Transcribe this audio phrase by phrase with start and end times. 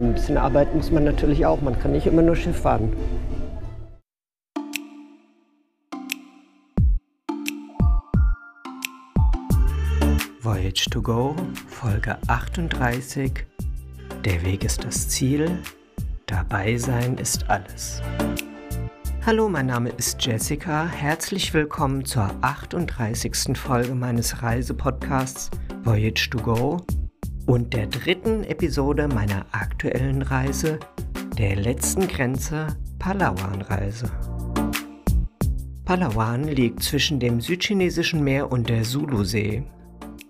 [0.00, 1.60] Ein bisschen Arbeit muss man natürlich auch.
[1.60, 2.90] Man kann nicht immer nur Schiff fahren.
[10.40, 11.36] Voyage to Go,
[11.68, 13.44] Folge 38.
[14.24, 15.58] Der Weg ist das Ziel,
[16.24, 18.00] dabei sein ist alles.
[19.26, 20.86] Hallo, mein Name ist Jessica.
[20.86, 23.54] Herzlich willkommen zur 38.
[23.54, 25.50] Folge meines Reisepodcasts
[25.84, 26.78] Voyage to Go
[27.50, 30.78] und der dritten Episode meiner aktuellen Reise,
[31.36, 32.68] der letzten Grenze
[33.00, 34.08] Palawan-Reise.
[35.84, 39.64] Palawan liegt zwischen dem südchinesischen Meer und der Sulusee.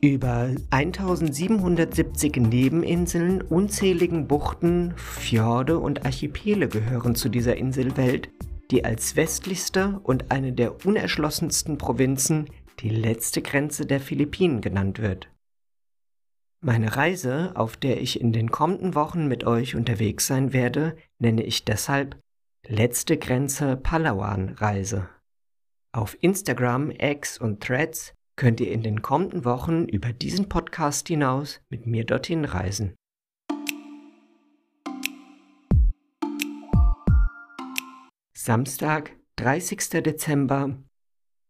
[0.00, 8.30] Über 1770 Nebeninseln, unzähligen Buchten, Fjorde und Archipele gehören zu dieser Inselwelt,
[8.70, 12.46] die als westlichste und eine der unerschlossensten Provinzen
[12.78, 15.28] die letzte Grenze der Philippinen genannt wird.
[16.62, 21.42] Meine Reise, auf der ich in den kommenden Wochen mit euch unterwegs sein werde, nenne
[21.42, 22.20] ich deshalb
[22.66, 25.08] Letzte Grenze Palawan Reise.
[25.92, 31.62] Auf Instagram, X und Threads könnt ihr in den kommenden Wochen über diesen Podcast hinaus
[31.70, 32.94] mit mir dorthin reisen.
[38.36, 40.02] Samstag, 30.
[40.02, 40.76] Dezember,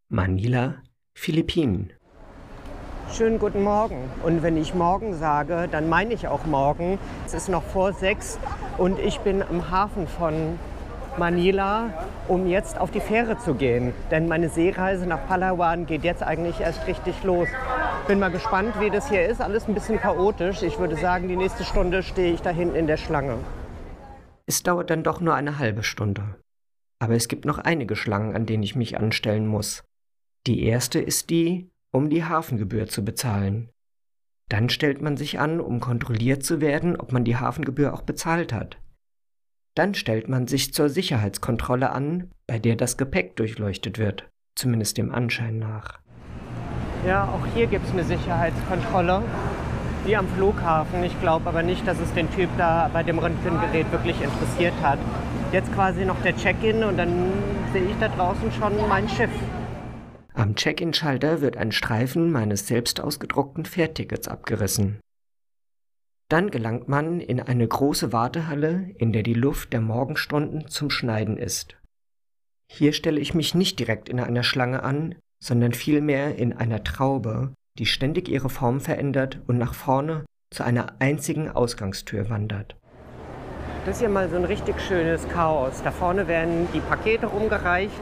[0.08, 1.92] Manila, Philippinen.
[3.12, 4.08] Schönen guten Morgen.
[4.22, 6.96] Und wenn ich morgen sage, dann meine ich auch morgen.
[7.26, 8.38] Es ist noch vor sechs
[8.78, 10.60] und ich bin am Hafen von
[11.18, 11.92] Manila,
[12.28, 13.92] um jetzt auf die Fähre zu gehen.
[14.12, 17.48] Denn meine Seereise nach Palawan geht jetzt eigentlich erst richtig los.
[18.06, 19.40] Bin mal gespannt, wie das hier ist.
[19.40, 20.62] Alles ein bisschen chaotisch.
[20.62, 23.38] Ich würde sagen, die nächste Stunde stehe ich da hinten in der Schlange.
[24.46, 26.36] Es dauert dann doch nur eine halbe Stunde.
[27.00, 29.82] Aber es gibt noch einige Schlangen, an denen ich mich anstellen muss.
[30.46, 33.70] Die erste ist die, um die Hafengebühr zu bezahlen.
[34.48, 38.52] Dann stellt man sich an, um kontrolliert zu werden, ob man die Hafengebühr auch bezahlt
[38.52, 38.78] hat.
[39.76, 45.14] Dann stellt man sich zur Sicherheitskontrolle an, bei der das Gepäck durchleuchtet wird, zumindest dem
[45.14, 46.00] Anschein nach.
[47.06, 49.22] Ja, auch hier gibt es eine Sicherheitskontrolle,
[50.04, 51.04] wie am Flughafen.
[51.04, 54.98] Ich glaube aber nicht, dass es den Typ da bei dem Röntgengerät wirklich interessiert hat.
[55.52, 57.32] Jetzt quasi noch der Check-in und dann
[57.72, 59.30] sehe ich da draußen schon mein Schiff.
[60.34, 65.00] Am Check-in-Schalter wird ein Streifen meines selbst ausgedruckten Fährtickets abgerissen.
[66.28, 71.36] Dann gelangt man in eine große Wartehalle, in der die Luft der Morgenstunden zum Schneiden
[71.36, 71.76] ist.
[72.70, 77.52] Hier stelle ich mich nicht direkt in einer Schlange an, sondern vielmehr in einer Traube,
[77.78, 82.76] die ständig ihre Form verändert und nach vorne zu einer einzigen Ausgangstür wandert.
[83.86, 85.82] Das ist ja mal so ein richtig schönes Chaos.
[85.82, 88.00] Da vorne werden die Pakete rumgereicht,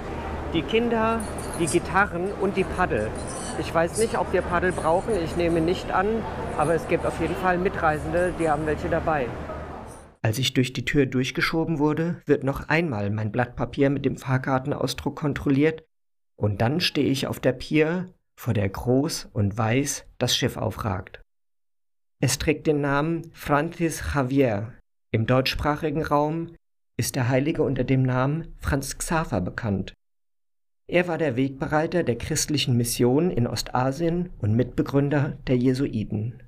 [0.53, 1.21] die Kinder,
[1.59, 3.11] die Gitarren und die Paddel.
[3.59, 6.07] Ich weiß nicht, ob wir Paddel brauchen, ich nehme nicht an,
[6.57, 9.27] aber es gibt auf jeden Fall Mitreisende, die haben welche dabei.
[10.23, 14.17] Als ich durch die Tür durchgeschoben wurde, wird noch einmal mein Blatt Papier mit dem
[14.17, 15.85] Fahrkartenausdruck kontrolliert
[16.37, 21.21] und dann stehe ich auf der Pier, vor der groß und weiß das Schiff aufragt.
[22.21, 24.73] Es trägt den Namen Francis Javier,
[25.11, 26.55] im deutschsprachigen Raum
[26.99, 29.95] ist der Heilige unter dem Namen Franz Xaver bekannt.
[30.91, 36.43] Er war der Wegbereiter der christlichen Mission in Ostasien und Mitbegründer der Jesuiten.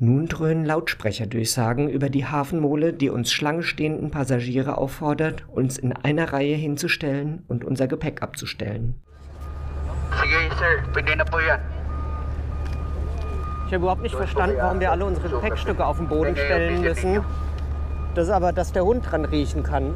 [0.00, 6.32] Nun dröhnen Lautsprecherdurchsagen über die Hafenmole, die uns Schlange stehenden Passagiere auffordert, uns in einer
[6.32, 9.00] Reihe hinzustellen und unser Gepäck abzustellen.
[10.10, 11.60] Sige, Sir, pwede na po yan.
[13.68, 17.20] Ich habe überhaupt nicht verstanden, warum wir alle unsere Gepäckstücke auf den Boden stellen müssen.
[18.16, 19.94] Das ist aber, dass der Hund dran riechen kann.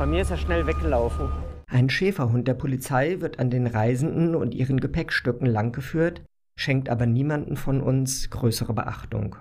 [0.00, 1.28] Bei mir ist er schnell weggelaufen.
[1.66, 6.22] Ein Schäferhund der Polizei wird an den Reisenden und ihren Gepäckstücken langgeführt,
[6.58, 9.36] schenkt aber niemanden von uns größere Beachtung.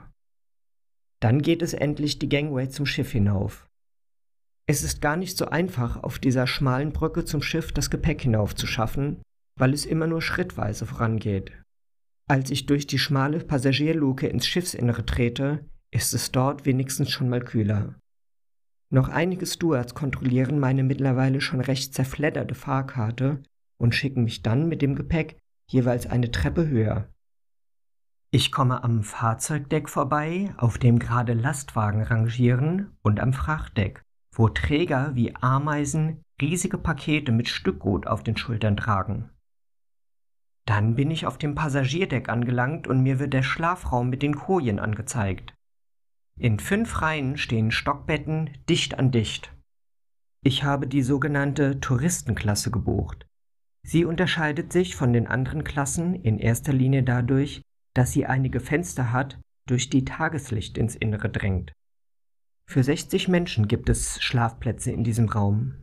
[1.21, 3.69] Dann geht es endlich die Gangway zum Schiff hinauf.
[4.67, 8.53] Es ist gar nicht so einfach, auf dieser schmalen Brücke zum Schiff das Gepäck hinauf
[8.53, 9.21] zu schaffen,
[9.57, 11.53] weil es immer nur schrittweise vorangeht.
[12.27, 17.39] Als ich durch die schmale Passagierluke ins Schiffsinnere trete, ist es dort wenigstens schon mal
[17.39, 17.95] kühler.
[18.91, 23.43] Noch einige Stewards kontrollieren meine mittlerweile schon recht zerfledderte Fahrkarte
[23.77, 25.37] und schicken mich dann mit dem Gepäck
[25.67, 27.07] jeweils eine Treppe höher.
[28.31, 35.15] Ich komme am Fahrzeugdeck vorbei, auf dem gerade Lastwagen rangieren, und am Frachtdeck, wo Träger
[35.15, 39.29] wie Ameisen riesige Pakete mit Stückgut auf den Schultern tragen.
[40.65, 44.79] Dann bin ich auf dem Passagierdeck angelangt und mir wird der Schlafraum mit den Kojen
[44.79, 45.55] angezeigt.
[46.41, 49.53] In fünf Reihen stehen Stockbetten dicht an dicht.
[50.41, 53.27] Ich habe die sogenannte Touristenklasse gebucht.
[53.83, 57.61] Sie unterscheidet sich von den anderen Klassen in erster Linie dadurch,
[57.93, 59.37] dass sie einige Fenster hat,
[59.67, 61.73] durch die Tageslicht ins Innere drängt.
[62.69, 65.75] Für 60 Menschen gibt es Schlafplätze in diesem Raum.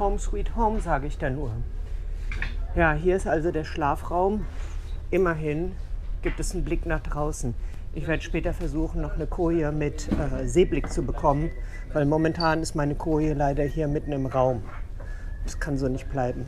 [0.00, 1.54] Home sweet home, sage ich da nur.
[2.74, 4.44] Ja, hier ist also der Schlafraum.
[5.12, 5.76] Immerhin
[6.22, 7.54] gibt es einen Blick nach draußen.
[7.94, 11.50] Ich werde später versuchen, noch eine Koje mit äh, Seeblick zu bekommen,
[11.92, 14.62] weil momentan ist meine Koje leider hier mitten im Raum.
[15.44, 16.46] Das kann so nicht bleiben.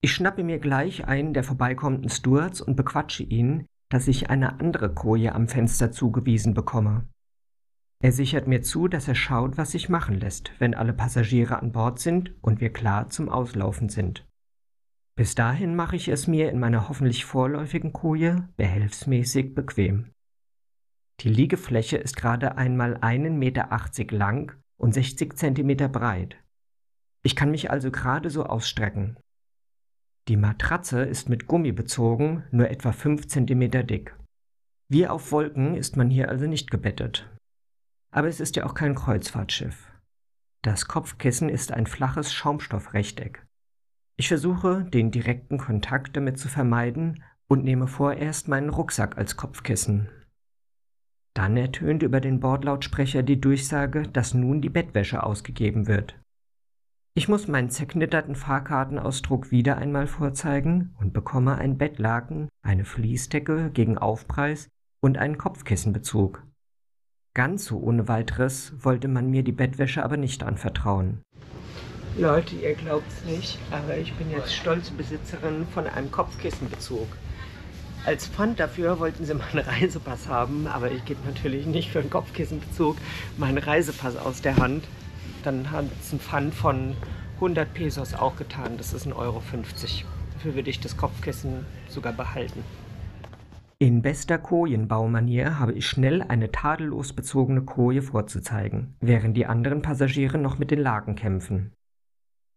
[0.00, 4.94] Ich schnappe mir gleich einen der vorbeikommenden Stewards und bequatsche ihn, dass ich eine andere
[4.94, 7.04] Koje am Fenster zugewiesen bekomme.
[8.02, 11.72] Er sichert mir zu, dass er schaut, was sich machen lässt, wenn alle Passagiere an
[11.72, 14.24] Bord sind und wir klar zum Auslaufen sind.
[15.16, 20.12] Bis dahin mache ich es mir in meiner hoffentlich vorläufigen Koje behelfsmäßig bequem.
[21.20, 26.36] Die Liegefläche ist gerade einmal 1,80 Meter lang und 60 Zentimeter breit.
[27.22, 29.18] Ich kann mich also gerade so ausstrecken.
[30.28, 34.16] Die Matratze ist mit Gummi bezogen, nur etwa 5 Zentimeter dick.
[34.88, 37.28] Wie auf Wolken ist man hier also nicht gebettet.
[38.10, 39.92] Aber es ist ja auch kein Kreuzfahrtschiff.
[40.62, 43.46] Das Kopfkissen ist ein flaches Schaumstoffrechteck.
[44.16, 50.08] Ich versuche, den direkten Kontakt damit zu vermeiden und nehme vorerst meinen Rucksack als Kopfkissen.
[51.34, 56.18] Dann ertönt über den Bordlautsprecher die Durchsage, dass nun die Bettwäsche ausgegeben wird.
[57.14, 63.98] Ich muss meinen zerknitterten Fahrkartenausdruck wieder einmal vorzeigen und bekomme ein Bettlaken, eine Fließdecke gegen
[63.98, 64.68] Aufpreis
[65.00, 66.44] und einen Kopfkissenbezug.
[67.34, 71.22] Ganz so ohne weiteres wollte man mir die Bettwäsche aber nicht anvertrauen.
[72.18, 77.06] Leute, ihr glaubt's nicht, aber ich bin jetzt stolze Besitzerin von einem Kopfkissenbezug.
[78.06, 82.10] Als Pfand dafür wollten sie meinen Reisepass haben, aber ich gebe natürlich nicht für einen
[82.10, 82.96] Kopfkissenbezug
[83.36, 84.84] meinen Reisepass aus der Hand.
[85.44, 86.94] Dann hat es ein Pfand von
[87.36, 89.42] 100 Pesos auch getan, das ist 1,50 Euro.
[90.34, 92.64] Dafür würde ich das Kopfkissen sogar behalten.
[93.78, 100.36] In bester Kojenbaumanier habe ich schnell eine tadellos bezogene Koje vorzuzeigen, während die anderen Passagiere
[100.36, 101.72] noch mit den Laken kämpfen.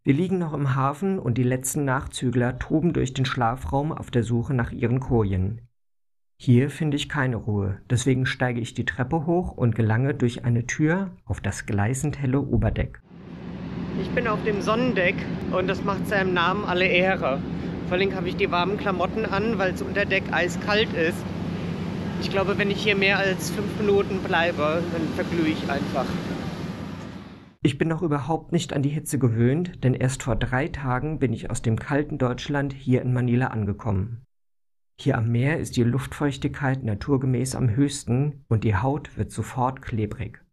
[0.06, 4.24] Wir liegen noch im Hafen und die letzten Nachzügler toben durch den Schlafraum auf der
[4.24, 5.62] Suche nach ihren Kojen.
[6.36, 10.68] Hier finde ich keine Ruhe, deswegen steige ich die Treppe hoch und gelange durch eine
[10.68, 13.02] Tür auf das gleißend helle Oberdeck.
[14.02, 15.16] Ich bin auf dem Sonnendeck
[15.54, 17.40] und das macht seinem Namen alle Ehre.
[17.88, 21.24] Vor allem habe ich die warmen Klamotten an, weil es unter Deck eiskalt ist.
[22.20, 26.08] Ich glaube, wenn ich hier mehr als fünf Minuten bleibe, dann verglühe ich einfach.
[27.66, 31.32] Ich bin noch überhaupt nicht an die Hitze gewöhnt, denn erst vor drei Tagen bin
[31.32, 34.26] ich aus dem kalten Deutschland hier in Manila angekommen.
[35.00, 40.44] Hier am Meer ist die Luftfeuchtigkeit naturgemäß am höchsten und die Haut wird sofort klebrig.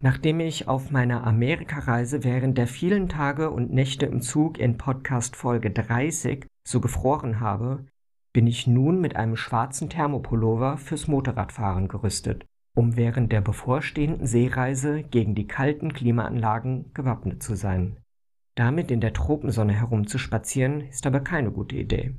[0.00, 5.34] Nachdem ich auf meiner Amerikareise während der vielen Tage und Nächte im Zug in Podcast
[5.34, 7.86] Folge 30 so gefroren habe,
[8.32, 15.02] bin ich nun mit einem schwarzen Thermopullover fürs Motorradfahren gerüstet um während der bevorstehenden Seereise
[15.02, 17.98] gegen die kalten Klimaanlagen gewappnet zu sein.
[18.56, 22.14] Damit in der Tropensonne herumzuspazieren, ist aber keine gute Idee.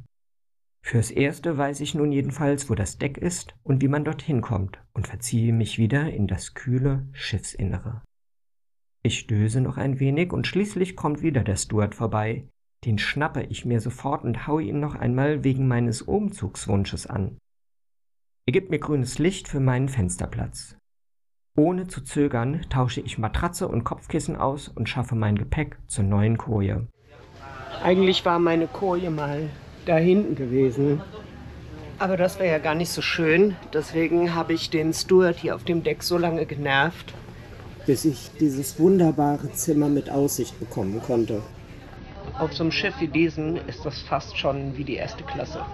[0.81, 4.79] Fürs Erste weiß ich nun jedenfalls, wo das Deck ist und wie man dorthin kommt
[4.93, 8.03] und verziehe mich wieder in das kühle Schiffsinnere.
[9.01, 12.47] Ich stöße noch ein wenig und schließlich kommt wieder der Stuart vorbei.
[12.85, 17.37] Den schnappe ich mir sofort und haue ihn noch einmal wegen meines Umzugswunsches an.
[18.47, 20.75] Er gibt mir grünes Licht für meinen Fensterplatz.
[21.57, 26.37] Ohne zu zögern tausche ich Matratze und Kopfkissen aus und schaffe mein Gepäck zur neuen
[26.37, 26.85] Koje.
[27.83, 29.49] Eigentlich war meine Koje mal
[29.87, 31.01] da hinten gewesen.
[31.97, 33.55] Aber das wäre ja gar nicht so schön.
[33.73, 37.15] Deswegen habe ich den Steward hier auf dem Deck so lange genervt,
[37.87, 41.41] bis ich dieses wunderbare Zimmer mit Aussicht bekommen konnte.
[42.37, 45.65] Auf so einem Schiff wie diesem ist das fast schon wie die erste Klasse.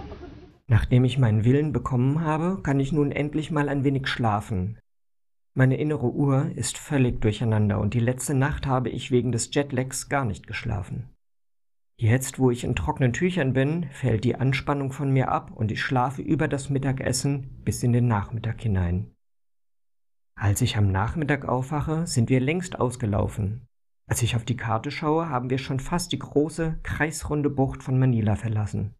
[0.66, 4.78] Nachdem ich meinen Willen bekommen habe, kann ich nun endlich mal ein wenig schlafen.
[5.54, 10.08] Meine innere Uhr ist völlig durcheinander und die letzte Nacht habe ich wegen des Jetlags
[10.08, 11.10] gar nicht geschlafen.
[11.96, 15.82] Jetzt, wo ich in trockenen Tüchern bin, fällt die Anspannung von mir ab und ich
[15.82, 19.14] schlafe über das Mittagessen bis in den Nachmittag hinein.
[20.34, 23.68] Als ich am Nachmittag aufwache, sind wir längst ausgelaufen.
[24.08, 27.98] Als ich auf die Karte schaue, haben wir schon fast die große, kreisrunde Bucht von
[27.98, 28.94] Manila verlassen.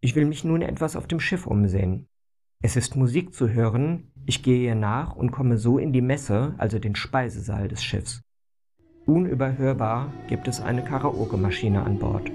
[0.00, 2.06] Ich will mich nun etwas auf dem Schiff umsehen.
[2.62, 6.54] Es ist Musik zu hören, ich gehe ihr nach und komme so in die Messe,
[6.56, 8.22] also den Speisesaal des Schiffs.
[9.06, 12.30] Unüberhörbar gibt es eine Karaoke-Maschine an Bord.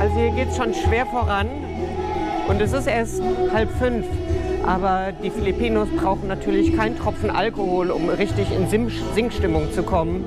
[0.00, 1.48] Also hier geht es schon schwer voran
[2.48, 3.22] und es ist erst
[3.52, 4.06] halb fünf.
[4.64, 10.24] Aber die Filipinos brauchen natürlich keinen Tropfen Alkohol, um richtig in Singstimmung zu kommen.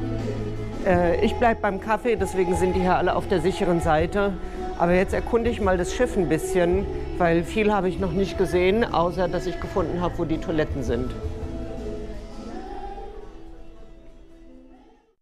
[0.85, 4.33] Äh, ich bleibe beim Kaffee, deswegen sind die hier alle auf der sicheren Seite.
[4.77, 6.85] Aber jetzt erkunde ich mal das Schiff ein bisschen.
[7.17, 10.83] weil viel habe ich noch nicht gesehen, außer dass ich gefunden habe, wo die Toiletten
[10.83, 11.11] sind.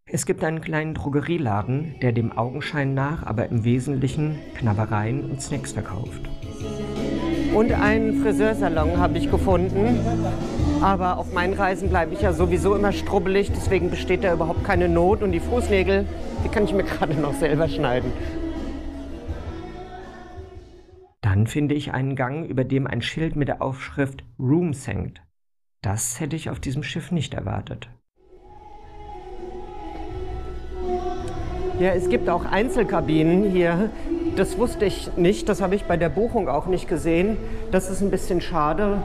[0.05, 5.72] Es gibt einen kleinen Drogerieladen, der dem Augenschein nach aber im Wesentlichen Knabbereien und Snacks
[5.74, 6.22] verkauft.
[7.53, 10.00] Und einen Friseursalon habe ich gefunden.
[10.81, 14.89] Aber auf meinen Reisen bleibe ich ja sowieso immer strubbelig, deswegen besteht da überhaupt keine
[14.89, 15.22] Not.
[15.22, 16.05] Und die Fußnägel,
[16.43, 18.12] die kann ich mir gerade noch selber schneiden.
[21.41, 25.24] Dann finde ich einen Gang, über dem ein Schild mit der Aufschrift Rooms hängt.
[25.81, 27.89] Das hätte ich auf diesem Schiff nicht erwartet.
[31.79, 33.89] Ja, es gibt auch Einzelkabinen hier.
[34.36, 37.38] Das wusste ich nicht, das habe ich bei der Buchung auch nicht gesehen.
[37.71, 39.01] Das ist ein bisschen schade.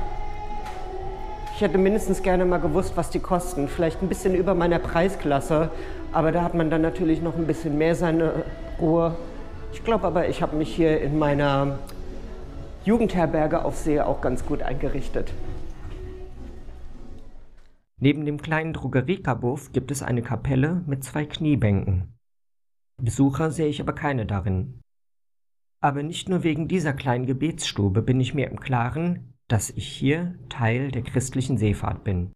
[1.54, 3.66] Ich hätte mindestens gerne mal gewusst, was die kosten.
[3.66, 5.70] Vielleicht ein bisschen über meiner Preisklasse,
[6.12, 8.44] aber da hat man dann natürlich noch ein bisschen mehr seine
[8.78, 9.16] Ruhe.
[9.72, 11.78] Ich glaube aber, ich habe mich hier in meiner
[12.86, 15.32] Jugendherberge auf See auch ganz gut eingerichtet.
[17.98, 22.16] Neben dem kleinen Drogeriekabuff gibt es eine Kapelle mit zwei Kniebänken.
[23.02, 24.82] Besucher sehe ich aber keine darin.
[25.80, 30.38] Aber nicht nur wegen dieser kleinen Gebetsstube bin ich mir im Klaren, dass ich hier
[30.48, 32.30] Teil der christlichen Seefahrt bin.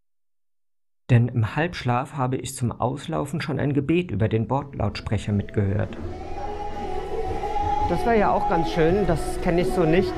[1.11, 5.97] Denn im Halbschlaf habe ich zum Auslaufen schon ein Gebet über den Bordlautsprecher mitgehört.
[7.90, 10.12] Das war ja auch ganz schön, das kenne ich so nicht.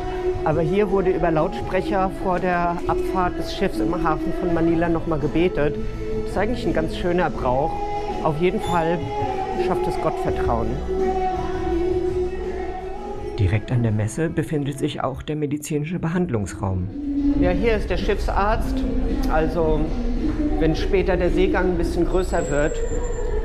[0.44, 5.18] Aber hier wurde über Lautsprecher vor der Abfahrt des Schiffs im Hafen von Manila nochmal
[5.18, 5.76] gebetet.
[6.20, 7.72] Das ist eigentlich ein ganz schöner Brauch.
[8.24, 8.98] Auf jeden Fall
[9.66, 10.68] schafft es Gottvertrauen.
[13.38, 16.88] Direkt an der Messe befindet sich auch der medizinische Behandlungsraum.
[17.40, 18.84] Ja, hier ist der Schiffsarzt.
[19.32, 19.80] Also,
[20.60, 22.76] wenn später der Seegang ein bisschen größer wird,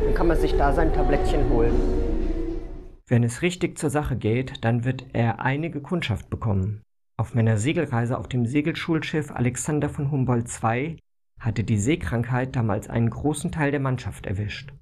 [0.04, 2.07] dann kann man sich da sein Tablettchen holen.
[3.10, 6.82] Wenn es richtig zur Sache geht, dann wird er einige Kundschaft bekommen.
[7.16, 11.00] Auf meiner Segelreise auf dem Segelschulschiff Alexander von Humboldt II
[11.40, 14.74] hatte die Seekrankheit damals einen großen Teil der Mannschaft erwischt.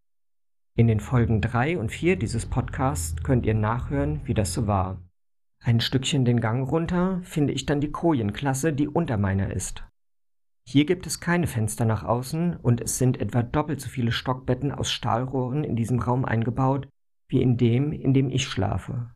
[0.75, 5.00] In den Folgen 3 und 4 dieses Podcasts könnt ihr nachhören, wie das so war.
[5.63, 9.84] Ein Stückchen den Gang runter finde ich dann die Kojenklasse, die unter meiner ist.
[10.67, 14.72] Hier gibt es keine Fenster nach außen und es sind etwa doppelt so viele Stockbetten
[14.72, 16.88] aus Stahlrohren in diesem Raum eingebaut,
[17.27, 19.12] wie in dem, in dem ich schlafe.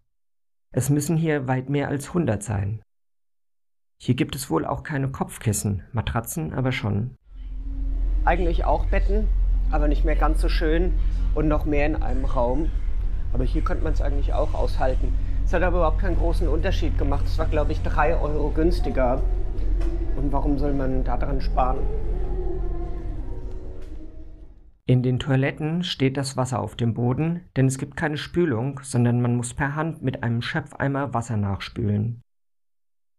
[0.72, 2.82] Es müssen hier weit mehr als 100 sein.
[4.02, 7.16] Hier gibt es wohl auch keine Kopfkissen, Matratzen aber schon.
[8.24, 9.28] Eigentlich auch Betten,
[9.72, 10.94] aber nicht mehr ganz so schön
[11.36, 12.72] und noch mehr in einem Raum.
[13.34, 15.14] Aber hier könnte man es eigentlich auch aushalten.
[15.46, 17.26] Es hat aber überhaupt keinen großen Unterschied gemacht.
[17.26, 19.22] Es war, glaube ich, drei Euro günstiger.
[20.16, 21.80] Und warum soll man daran sparen?
[24.90, 29.22] In den Toiletten steht das Wasser auf dem Boden, denn es gibt keine Spülung, sondern
[29.22, 32.22] man muss per Hand mit einem Schöpfeimer Wasser nachspülen.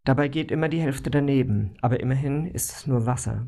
[0.04, 3.46] Dabei geht immer die Hälfte daneben, aber immerhin ist es nur Wasser.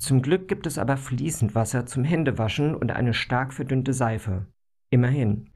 [0.00, 4.46] Zum Glück gibt es aber fließend Wasser zum Händewaschen und eine stark verdünnte Seife.
[4.90, 5.50] Immerhin.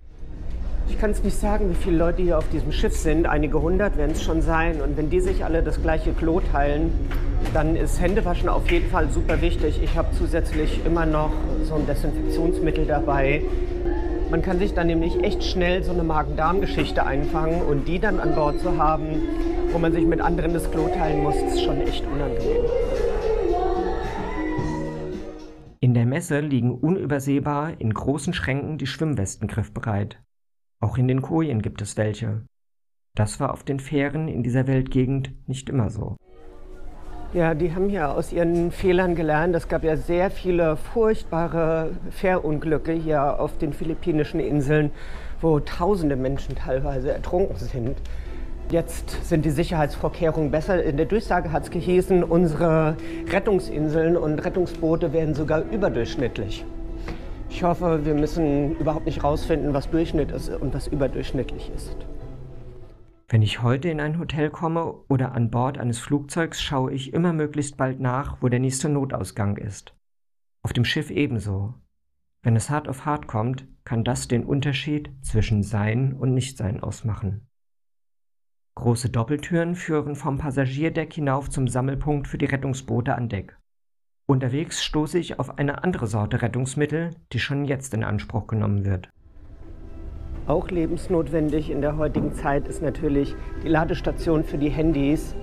[0.88, 3.26] Ich kann es nicht sagen, wie viele Leute hier auf diesem Schiff sind.
[3.26, 4.80] Einige hundert werden es schon sein.
[4.80, 6.90] Und wenn die sich alle das gleiche Klo teilen,
[7.54, 9.80] dann ist Händewaschen auf jeden Fall super wichtig.
[9.82, 11.32] Ich habe zusätzlich immer noch
[11.64, 13.42] so ein Desinfektionsmittel dabei.
[14.30, 18.34] Man kann sich dann nämlich echt schnell so eine Magen-Darm-Geschichte einfangen und die dann an
[18.34, 19.22] Bord zu haben,
[19.72, 22.64] wo man sich mit anderen das Klo teilen muss, ist schon echt unangenehm.
[25.80, 30.20] In der Messe liegen unübersehbar in großen Schränken die Schwimmwesten griffbereit.
[30.80, 32.42] Auch in den Kojen gibt es welche.
[33.14, 36.16] Das war auf den Fähren in dieser Weltgegend nicht immer so.
[37.34, 39.54] Ja, die haben ja aus ihren Fehlern gelernt.
[39.54, 44.90] Es gab ja sehr viele furchtbare Fährunglücke hier auf den philippinischen Inseln,
[45.42, 47.98] wo tausende Menschen teilweise ertrunken sind.
[48.70, 50.82] Jetzt sind die Sicherheitsvorkehrungen besser.
[50.82, 52.96] In der Durchsage hat es gehießen, unsere
[53.30, 56.64] Rettungsinseln und Rettungsboote werden sogar überdurchschnittlich.
[57.50, 61.94] Ich hoffe, wir müssen überhaupt nicht rausfinden, was Durchschnitt ist und was überdurchschnittlich ist.
[63.30, 67.34] Wenn ich heute in ein Hotel komme oder an Bord eines Flugzeugs, schaue ich immer
[67.34, 69.94] möglichst bald nach, wo der nächste Notausgang ist.
[70.62, 71.74] Auf dem Schiff ebenso.
[72.40, 77.46] Wenn es hart auf hart kommt, kann das den Unterschied zwischen Sein und Nichtsein ausmachen.
[78.76, 83.58] Große Doppeltüren führen vom Passagierdeck hinauf zum Sammelpunkt für die Rettungsboote an Deck.
[84.24, 89.10] Unterwegs stoße ich auf eine andere Sorte Rettungsmittel, die schon jetzt in Anspruch genommen wird.
[90.48, 95.34] Auch lebensnotwendig in der heutigen Zeit ist natürlich die Ladestation für die Handys.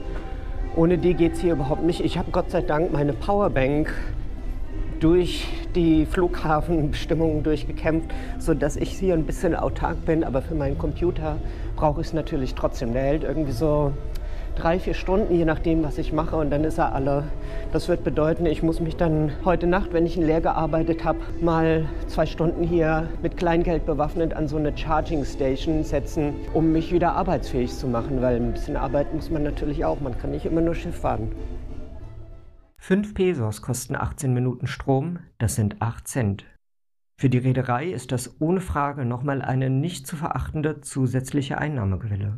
[0.76, 2.04] Ohne die geht es hier überhaupt nicht.
[2.04, 3.94] Ich habe Gott sei Dank meine Powerbank
[5.00, 5.46] durch
[5.76, 8.10] die Flughafenbestimmungen durchgekämpft,
[8.40, 10.24] sodass ich hier ein bisschen autark bin.
[10.24, 11.38] Aber für meinen Computer
[11.76, 12.92] brauche ich es natürlich trotzdem.
[12.94, 13.92] Der hält irgendwie so
[14.56, 16.36] drei, vier Stunden, je nachdem, was ich mache.
[16.36, 17.24] Und dann ist er alle.
[17.72, 21.20] Das wird bedeuten, ich muss mich dann heute Nacht, wenn ich in Leer gearbeitet habe,
[21.42, 26.92] mal zwei Stunden hier mit Kleingeld bewaffnet an so eine Charging Station setzen, um mich
[26.92, 28.22] wieder arbeitsfähig zu machen.
[28.22, 30.00] Weil ein bisschen Arbeit muss man natürlich auch.
[30.00, 31.32] Man kann nicht immer nur Schiff fahren.
[32.78, 36.46] 5 Pesos kosten 18 Minuten Strom, das sind 8 Cent.
[37.18, 42.38] Für die Reederei ist das ohne Frage nochmal eine nicht zu verachtende zusätzliche Einnahmequelle.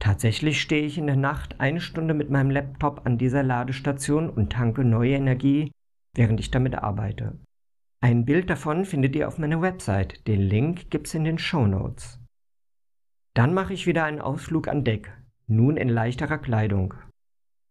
[0.00, 4.52] Tatsächlich stehe ich in der Nacht eine Stunde mit meinem Laptop an dieser Ladestation und
[4.52, 5.72] tanke neue Energie,
[6.14, 7.38] während ich damit arbeite.
[8.00, 12.20] Ein Bild davon findet ihr auf meiner Website, den Link gibt's in den Show Notes.
[13.34, 15.12] Dann mache ich wieder einen Ausflug an Deck,
[15.48, 16.94] nun in leichterer Kleidung.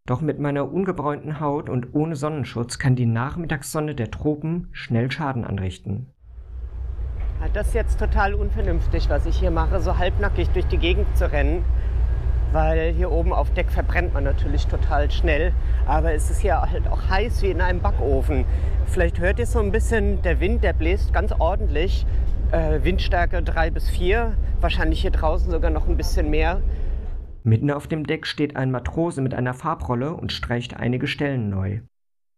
[0.06, 5.46] Doch mit meiner ungebräunten Haut und ohne Sonnenschutz kann die Nachmittagssonne der Tropen schnell Schaden
[5.46, 6.14] anrichten.
[7.54, 11.32] Das ist jetzt total unvernünftig, was ich hier mache, so halbnackig durch die Gegend zu
[11.32, 11.64] rennen.
[12.52, 15.54] Weil hier oben auf Deck verbrennt man natürlich total schnell.
[15.86, 18.46] Aber es ist hier halt auch heiß wie in einem Backofen.
[18.86, 22.06] Vielleicht hört ihr so ein bisschen, der Wind, der bläst ganz ordentlich.
[22.52, 26.62] Äh, Windstärke 3 bis 4, wahrscheinlich hier draußen sogar noch ein bisschen mehr.
[27.44, 31.82] Mitten auf dem Deck steht ein Matrose mit einer Farbrolle und streicht einige Stellen neu.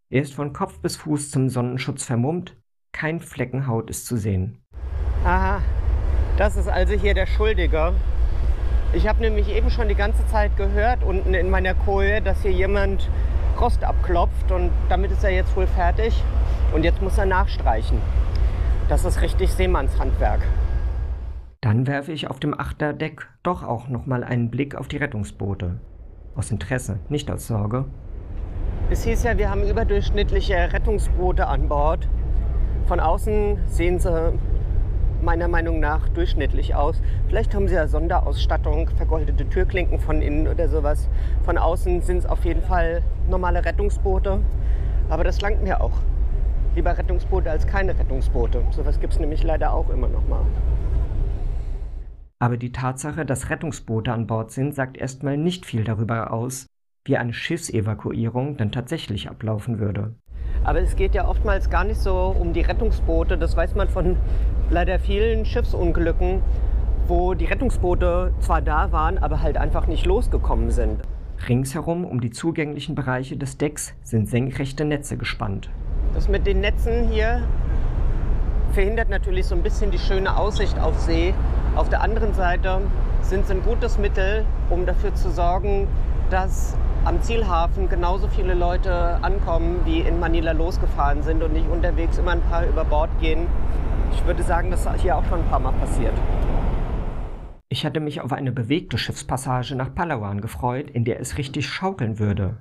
[0.10, 2.58] Er ist von Kopf bis Fuß zum Sonnenschutz vermummt,
[2.92, 4.64] kein Flecken Haut ist zu sehen.
[5.24, 5.62] Aha,
[6.38, 7.94] das ist also hier der Schuldige.
[8.92, 12.52] Ich habe nämlich eben schon die ganze Zeit gehört unten in meiner Koje, dass hier
[12.52, 13.08] jemand
[13.62, 16.24] Rost abklopft und damit ist er jetzt wohl fertig
[16.74, 18.02] und jetzt muss er nachstreichen.
[18.88, 20.42] Das ist richtig Seemannshandwerk.
[21.62, 25.80] Dann werfe ich auf dem Achterdeck doch auch nochmal einen Blick auf die Rettungsboote.
[26.36, 27.86] Aus Interesse, nicht aus Sorge.
[28.90, 32.10] Es hieß ja, wir haben überdurchschnittliche Rettungsboote an Bord.
[32.88, 34.34] Von außen sehen sie
[35.22, 37.02] meiner Meinung nach durchschnittlich aus.
[37.28, 41.10] Vielleicht haben sie ja Sonderausstattung, vergoldete Türklinken von innen oder sowas.
[41.44, 44.40] Von außen sind es auf jeden Fall normale Rettungsboote.
[45.10, 45.98] Aber das langt mir auch.
[46.76, 48.64] Lieber Rettungsboote als keine Rettungsboote.
[48.72, 50.46] Sowas gibt es nämlich leider auch immer noch mal.
[52.40, 56.68] Aber die Tatsache, dass Rettungsboote an Bord sind, sagt erstmal nicht viel darüber aus,
[57.04, 60.16] wie eine Schiffsevakuierung dann tatsächlich ablaufen würde.
[60.64, 63.38] Aber es geht ja oftmals gar nicht so um die Rettungsboote.
[63.38, 64.18] Das weiß man von
[64.70, 66.42] leider vielen Schiffsunglücken,
[67.08, 71.02] wo die Rettungsboote zwar da waren, aber halt einfach nicht losgekommen sind.
[71.48, 75.70] Ringsherum um die zugänglichen Bereiche des Decks sind senkrechte Netze gespannt.
[76.14, 77.44] Das mit den Netzen hier
[78.74, 81.34] verhindert natürlich so ein bisschen die schöne Aussicht auf See.
[81.76, 82.82] Auf der anderen Seite
[83.22, 85.88] sind sie ein gutes Mittel, um dafür zu sorgen,
[86.30, 92.18] dass am Zielhafen genauso viele Leute ankommen, wie in Manila losgefahren sind und nicht unterwegs
[92.18, 93.48] immer ein paar über Bord gehen.
[94.14, 96.14] Ich würde sagen, das ist hier auch schon ein paar Mal passiert.
[97.70, 102.20] Ich hatte mich auf eine bewegte Schiffspassage nach Palawan gefreut, in der es richtig schaukeln
[102.20, 102.58] würde.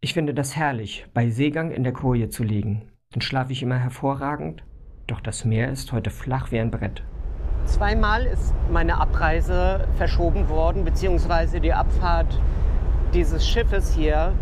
[0.00, 2.90] Ich finde das herrlich, bei Seegang in der Koje zu liegen.
[3.12, 4.62] Dann schlafe ich immer hervorragend
[5.08, 7.02] doch das Meer ist heute flach wie ein Brett.
[7.64, 12.40] Zweimal ist meine Abreise verschoben worden, beziehungsweise die Abfahrt
[13.14, 14.32] dieses Schiffes hier.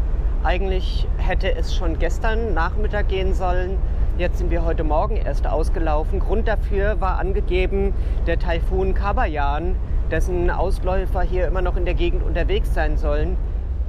[0.43, 3.79] Eigentlich hätte es schon gestern Nachmittag gehen sollen.
[4.19, 6.21] Jetzt sind wir heute Morgen erst ausgelaufen.
[6.21, 7.95] Grund dafür war angegeben
[8.27, 9.77] der Taifun Kabayan,
[10.11, 13.37] dessen Ausläufer hier immer noch in der Gegend unterwegs sein sollen.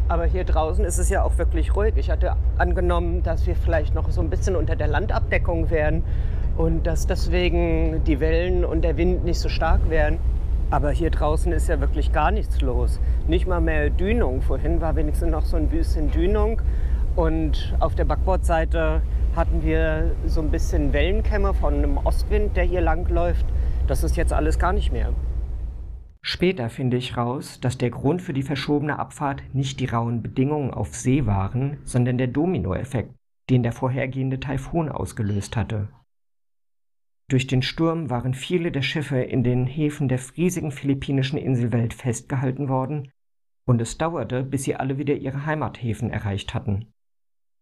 [0.09, 1.93] Aber hier draußen ist es ja auch wirklich ruhig.
[1.97, 6.03] Ich hatte angenommen, dass wir vielleicht noch so ein bisschen unter der Landabdeckung wären
[6.55, 10.19] und dass deswegen die Wellen und der Wind nicht so stark wären.
[10.69, 12.99] Aber hier draußen ist ja wirklich gar nichts los.
[13.27, 14.41] Nicht mal mehr Dünung.
[14.41, 16.61] Vorhin war wenigstens noch so ein bisschen Dünung.
[17.15, 19.01] Und auf der Backbordseite
[19.35, 23.45] hatten wir so ein bisschen Wellenkämme von einem Ostwind, der hier lang läuft.
[23.87, 25.13] Das ist jetzt alles gar nicht mehr.
[26.21, 30.71] Später finde ich raus, dass der Grund für die verschobene Abfahrt nicht die rauen Bedingungen
[30.71, 33.13] auf See waren, sondern der Dominoeffekt,
[33.49, 35.87] den der vorhergehende Taifun ausgelöst hatte.
[37.29, 42.69] Durch den Sturm waren viele der Schiffe in den Häfen der riesigen philippinischen Inselwelt festgehalten
[42.69, 43.11] worden,
[43.65, 46.93] und es dauerte, bis sie alle wieder ihre Heimathäfen erreicht hatten.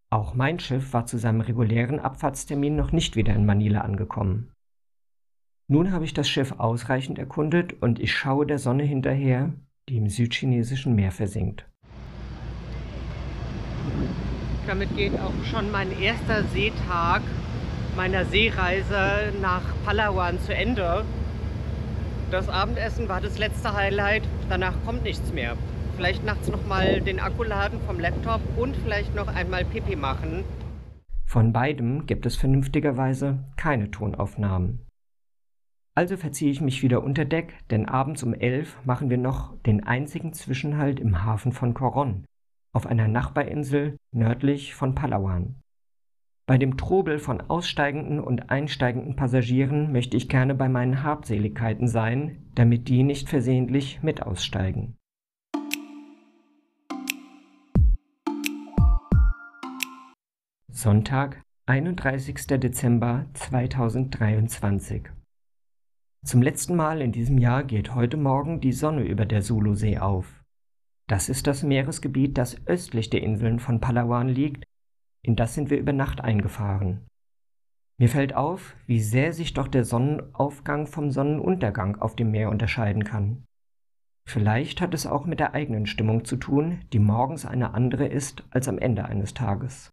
[0.08, 4.52] Auch mein Schiff war zu seinem regulären Abfahrtstermin noch nicht wieder in Manila angekommen.
[5.66, 9.52] Nun habe ich das Schiff ausreichend erkundet und ich schaue der Sonne hinterher,
[9.88, 11.68] die im südchinesischen Meer versinkt.
[14.68, 17.22] Damit geht auch schon mein erster Seetag
[17.96, 21.04] meiner Seereise nach Palawan zu Ende.
[22.30, 25.56] Das Abendessen war das letzte Highlight, danach kommt nichts mehr.
[25.96, 30.44] Vielleicht nachts nochmal den Akku laden vom Laptop und vielleicht noch einmal Pipi machen.
[31.24, 34.86] Von beidem gibt es vernünftigerweise keine Tonaufnahmen.
[35.94, 39.84] Also verziehe ich mich wieder unter Deck, denn abends um elf machen wir noch den
[39.84, 42.26] einzigen Zwischenhalt im Hafen von Coron,
[42.74, 45.56] auf einer Nachbarinsel nördlich von Palawan.
[46.46, 52.46] Bei dem Trubel von aussteigenden und einsteigenden Passagieren möchte ich gerne bei meinen Habseligkeiten sein,
[52.54, 54.96] damit die nicht versehentlich mit aussteigen.
[60.70, 62.46] Sonntag, 31.
[62.46, 65.10] Dezember 2023
[66.26, 70.42] zum letzten Mal in diesem Jahr geht heute Morgen die Sonne über der Sulusee auf.
[71.06, 74.64] Das ist das Meeresgebiet, das östlich der Inseln von Palawan liegt,
[75.26, 77.00] in das sind wir über Nacht eingefahren.
[77.98, 83.04] Mir fällt auf, wie sehr sich doch der Sonnenaufgang vom Sonnenuntergang auf dem Meer unterscheiden
[83.04, 83.44] kann.
[84.28, 88.44] Vielleicht hat es auch mit der eigenen Stimmung zu tun, die morgens eine andere ist
[88.50, 89.90] als am Ende eines Tages.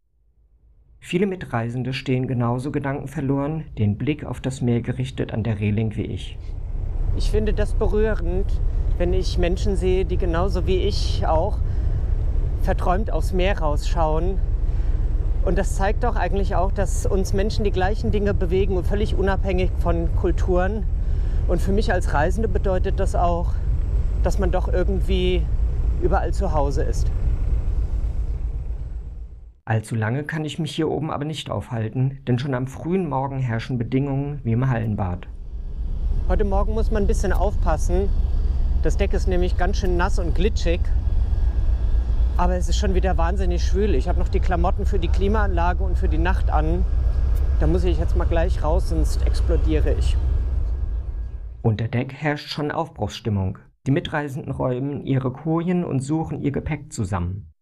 [1.00, 6.06] Viele Mitreisende stehen genauso gedankenverloren, den Blick auf das Meer gerichtet an der Reling wie
[6.06, 6.38] ich.
[7.15, 8.46] Ich finde das berührend,
[8.98, 11.60] wenn ich Menschen sehe, die genauso wie ich auch
[12.62, 14.39] verträumt aufs Meer rausschauen.
[15.45, 19.15] Und das zeigt doch eigentlich auch, dass uns Menschen die gleichen Dinge bewegen und völlig
[19.15, 20.86] unabhängig von Kulturen.
[21.47, 23.53] Und für mich als Reisende bedeutet das auch,
[24.23, 25.45] dass man doch irgendwie
[26.01, 27.12] überall zu Hause ist.
[29.65, 33.39] Allzu lange kann ich mich hier oben aber nicht aufhalten, denn schon am frühen Morgen
[33.39, 35.27] herrschen Bedingungen wie im Hallenbad.
[36.29, 38.10] Heute Morgen muss man ein bisschen aufpassen.
[38.82, 40.79] Das Deck ist nämlich ganz schön nass und glitschig.
[42.36, 43.93] Aber es ist schon wieder wahnsinnig schwül.
[43.93, 46.84] Ich habe noch die Klamotten für die Klimaanlage und für die Nacht an.
[47.60, 50.17] Da muss ich jetzt mal gleich raus, sonst explodiere ich.
[51.62, 53.60] Unter Deck herrscht schon Aufbruchsstimmung.
[53.86, 57.54] Die Mitreisenden räumen ihre Kojen und suchen ihr Gepäck zusammen.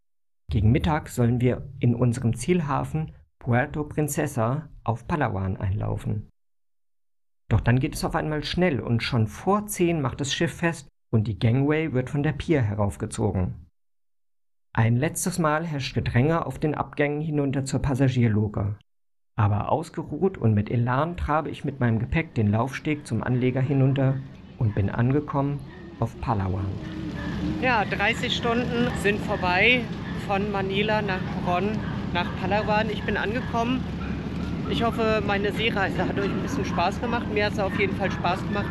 [0.50, 6.30] Gegen Mittag sollen wir in unserem Zielhafen Puerto Princesa auf Palawan einlaufen.
[7.50, 10.88] Doch dann geht es auf einmal schnell und schon vor zehn macht das Schiff fest
[11.12, 13.68] und die Gangway wird von der Pier heraufgezogen.
[14.74, 18.78] Ein letztes Mal herrscht Gedränge auf den Abgängen hinunter zur Passagierluke.
[19.36, 24.16] Aber ausgeruht und mit Elan trabe ich mit meinem Gepäck den Laufsteg zum Anleger hinunter
[24.60, 25.60] und bin angekommen
[26.00, 26.68] auf Palawan.
[27.62, 29.82] Ja, 30 Stunden sind vorbei
[30.26, 31.78] von Manila nach Ron,
[32.14, 32.90] nach Palawan.
[32.90, 33.84] Ich bin angekommen.
[34.70, 37.26] Ich hoffe, meine Seereise hat euch ein bisschen Spaß gemacht.
[37.34, 38.70] Mir hat es auf jeden Fall Spaß gemacht.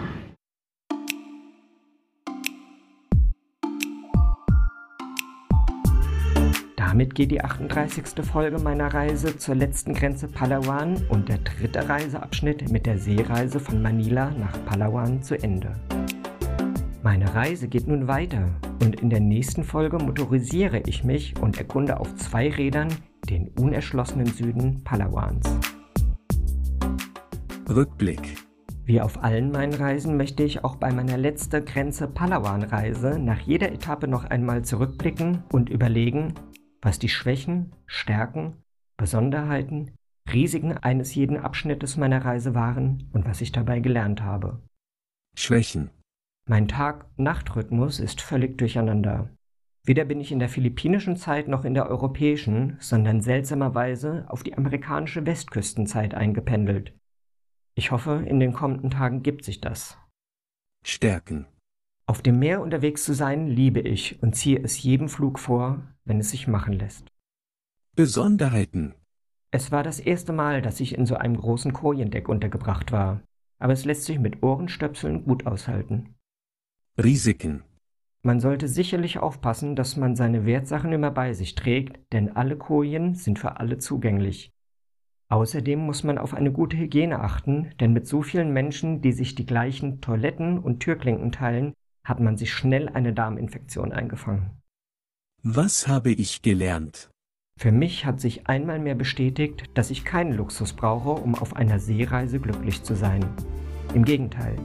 [6.90, 8.24] Damit geht die 38.
[8.26, 13.80] Folge meiner Reise zur letzten Grenze Palawan und der dritte Reiseabschnitt mit der Seereise von
[13.80, 15.72] Manila nach Palawan zu Ende.
[17.04, 18.48] Meine Reise geht nun weiter
[18.82, 22.88] und in der nächsten Folge motorisiere ich mich und erkunde auf zwei Rädern
[23.28, 25.48] den unerschlossenen Süden Palawans.
[27.68, 28.36] Rückblick.
[28.84, 33.70] Wie auf allen meinen Reisen möchte ich auch bei meiner letzten Grenze Palawan-Reise nach jeder
[33.70, 36.34] Etappe noch einmal zurückblicken und überlegen,
[36.82, 38.62] was die Schwächen, Stärken,
[38.96, 39.92] Besonderheiten,
[40.32, 44.62] Risiken eines jeden Abschnittes meiner Reise waren und was ich dabei gelernt habe.
[45.36, 45.90] Schwächen.
[46.48, 49.30] Mein Tag-Nacht-Rhythmus ist völlig durcheinander.
[49.84, 54.56] Weder bin ich in der philippinischen Zeit noch in der europäischen, sondern seltsamerweise auf die
[54.56, 56.92] amerikanische Westküstenzeit eingependelt.
[57.74, 59.96] Ich hoffe, in den kommenden Tagen gibt sich das.
[60.84, 61.46] Stärken.
[62.10, 66.18] Auf dem Meer unterwegs zu sein, liebe ich und ziehe es jedem Flug vor, wenn
[66.18, 67.06] es sich machen lässt.
[67.94, 68.96] Besonderheiten.
[69.52, 73.22] Es war das erste Mal, dass ich in so einem großen Kojendeck untergebracht war,
[73.60, 76.16] aber es lässt sich mit Ohrenstöpseln gut aushalten.
[77.00, 77.62] Risiken.
[78.22, 83.14] Man sollte sicherlich aufpassen, dass man seine Wertsachen immer bei sich trägt, denn alle Kojen
[83.14, 84.50] sind für alle zugänglich.
[85.28, 89.36] Außerdem muss man auf eine gute Hygiene achten, denn mit so vielen Menschen, die sich
[89.36, 91.72] die gleichen Toiletten und Türklinken teilen,
[92.10, 94.50] hat man sich schnell eine Darminfektion eingefangen.
[95.42, 97.08] Was habe ich gelernt?
[97.56, 101.78] Für mich hat sich einmal mehr bestätigt, dass ich keinen Luxus brauche, um auf einer
[101.78, 103.24] Seereise glücklich zu sein.
[103.94, 104.56] Im Gegenteil,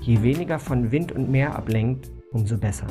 [0.00, 2.86] Je weniger von Wind und Meer ablenkt, umso besser.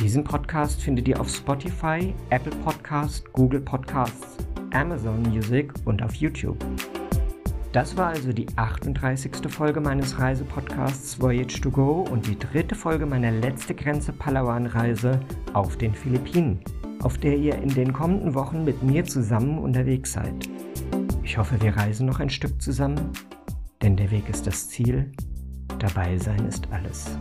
[0.00, 4.36] Diesen Podcast findet ihr auf Spotify, Apple Podcast, Google Podcasts,
[4.72, 6.58] Amazon Music und auf YouTube.
[7.74, 9.32] Das war also die 38.
[9.48, 15.18] Folge meines Reisepodcasts Voyage to Go und die dritte Folge meiner letzte Grenze Palawan-Reise
[15.54, 16.60] auf den Philippinen,
[17.02, 20.48] auf der ihr in den kommenden Wochen mit mir zusammen unterwegs seid.
[21.24, 23.10] Ich hoffe, wir reisen noch ein Stück zusammen,
[23.82, 25.10] denn der Weg ist das Ziel
[25.80, 27.18] Dabei sein ist alles.